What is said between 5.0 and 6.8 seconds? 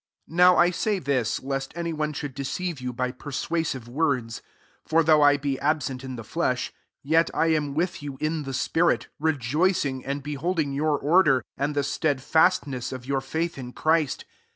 though I be absent in the flesh,